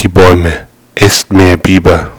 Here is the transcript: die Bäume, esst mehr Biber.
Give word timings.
die 0.00 0.08
Bäume, 0.08 0.66
esst 0.94 1.32
mehr 1.32 1.56
Biber. 1.56 2.17